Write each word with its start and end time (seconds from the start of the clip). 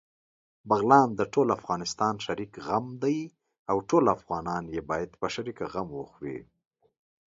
بغلان 0.69 1.09
دټول 1.19 1.47
افغانستان 1.59 2.15
شريک 2.25 2.51
غم 2.67 2.85
دی، 3.03 3.19
او 3.71 3.77
ټول 3.89 4.05
افغانان 4.17 4.63
يې 4.75 4.81
باېد 4.89 5.11
په 5.19 5.27
شريکه 5.35 5.65
غم 5.73 5.89
وخوري 5.99 6.39